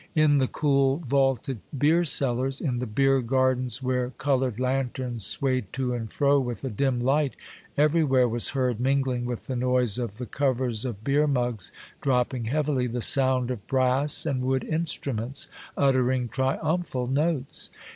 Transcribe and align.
In 0.15 0.39
the 0.39 0.47
cool, 0.47 1.03
vaulted 1.07 1.59
beer 1.77 2.03
cellars, 2.05 2.59
in 2.59 2.79
the 2.79 2.87
beer 2.87 3.21
gardens 3.21 3.83
where 3.83 4.09
colored 4.09 4.59
lanterns 4.59 5.23
swayed, 5.23 5.71
to 5.73 5.93
and 5.93 6.11
fro 6.11 6.39
with 6.39 6.63
a 6.63 6.71
dim 6.71 6.99
light, 6.99 7.35
everywhere 7.77 8.27
was 8.27 8.49
heard, 8.57 8.79
mingling 8.79 9.25
with 9.25 9.45
the 9.45 9.55
noise 9.55 9.99
of 9.99 10.17
the 10.17 10.25
covers 10.25 10.85
of 10.85 11.03
beer 11.03 11.27
mugs 11.27 11.71
dropping 12.01 12.45
heavily, 12.45 12.87
the 12.87 12.99
sound 12.99 13.51
of 13.51 13.67
brass 13.67 14.25
and 14.25 14.41
wood 14.41 14.63
instruments, 14.63 15.47
uttering 15.77 16.27
triumphal 16.29 17.05
notes. 17.05 17.69